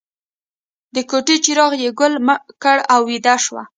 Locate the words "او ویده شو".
2.93-3.57